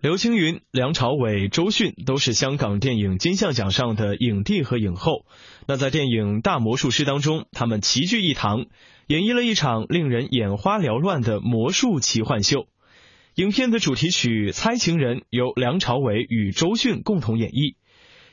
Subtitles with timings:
[0.00, 5.26] 刘青云、梁朝伟、周迅都是香港电影金像奖上的影帝和影后。
[5.66, 8.66] 那在电影《大魔术师》当中，他们齐聚一堂，
[9.08, 12.68] 演绎了一场令人眼花缭乱的魔术奇幻秀。
[13.34, 17.74] 影片的主题曲《猜情人》由梁朝伟与周迅共同演绎，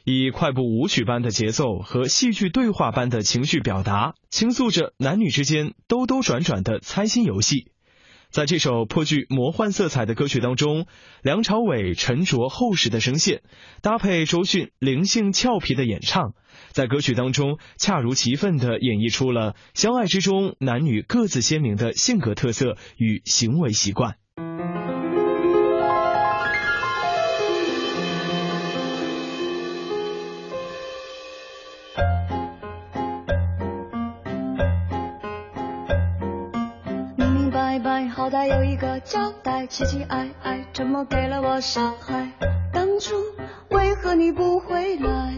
[0.03, 7.71] 以快步舞曲般的节奏和戏剧对话般的情绪表达，倾诉着男女之间兜兜转转的猜心游戏。
[8.35, 10.87] 在这首颇具魔幻色彩的歌曲当中，
[11.23, 13.43] 梁朝伟沉着厚实的声线，
[13.81, 16.33] 搭配周迅灵性俏皮的演唱，
[16.73, 24.17] 在歌曲当中恰如其分的演绎出了相爱之中男女各自鲜明的性格特色与行为习惯。
[38.03, 42.29] 好歹有一个交代，期期爱爱，沉默给了我伤害。
[42.73, 43.15] 当初
[43.69, 45.33] 为何你不回来？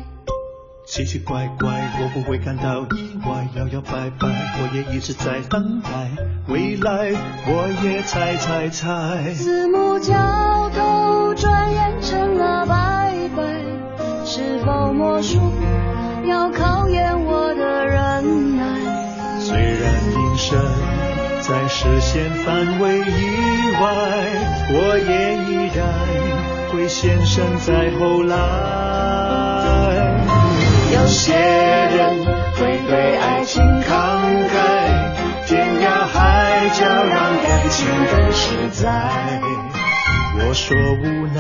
[0.88, 1.70] 奇奇怪怪，
[2.02, 3.48] 我不会感到意外。
[3.56, 5.90] 摇摇摆摆，我也一直在等待。
[6.48, 7.12] 未来，
[7.46, 9.34] 我也猜猜猜。
[9.34, 10.14] 四目交
[10.70, 13.44] 投，转眼成了拜拜。
[14.26, 15.40] 是否魔术
[16.26, 19.40] 要考验我的忍耐？
[19.40, 20.97] 虽然隐身。
[21.48, 23.02] 在视线范围以
[23.80, 23.88] 外，
[24.70, 25.80] 我也依然
[26.70, 28.36] 会现身在后来。
[30.94, 32.26] 有些人
[32.56, 33.88] 会对爱情慷
[34.50, 34.52] 慨，
[35.48, 39.40] 天涯海角让感情更实在。
[40.40, 41.04] 我说无
[41.34, 41.40] 奈，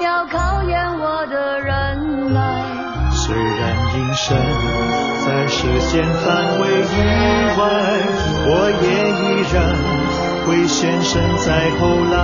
[0.00, 2.62] 要考验我的忍耐。
[3.10, 4.36] 虽然隐身
[5.24, 6.82] 在视线范围以
[7.58, 7.60] 外，
[8.46, 8.50] 我
[8.82, 8.84] 也
[9.20, 9.56] 依然
[10.44, 11.80] 会现身在后
[12.10, 12.14] 来。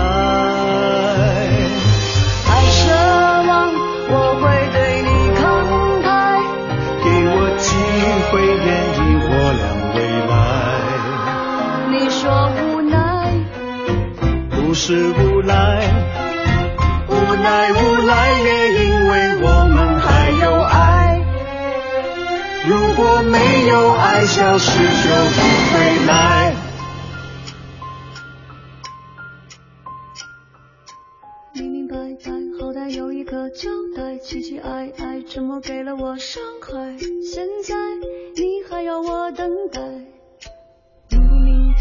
[2.44, 2.80] 还奢
[3.46, 3.50] 望
[4.10, 5.40] 我会对你慷
[6.02, 6.06] 慨，
[7.04, 7.66] 给我机
[8.30, 8.32] 会
[8.66, 9.62] 演绎我俩
[9.94, 9.96] 未
[10.28, 10.32] 来。
[11.90, 12.20] 你说
[12.56, 12.96] 无奈，
[14.50, 15.97] 不是无奈。
[17.48, 21.18] 无奈无奈，也因为我们还有爱。
[22.66, 25.40] 如果没有爱，消失就不
[25.72, 26.54] 回来。
[31.54, 34.18] 明明白白，好歹有一个交代。
[34.18, 36.98] 期期爱爱，沉默给了我伤害。
[36.98, 37.74] 现在
[38.36, 39.80] 你还要我等待，
[41.08, 41.72] 明不明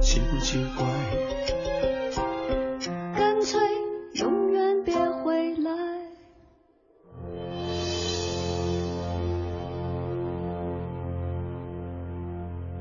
[0.00, 0.84] 奇不奇怪？